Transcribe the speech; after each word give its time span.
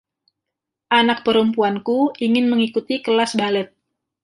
Anak 0.99 1.19
perempuanku 1.25 1.99
ingin 2.25 2.45
mengikuti 2.51 2.95
kelas 3.05 3.31
balet. 3.39 3.67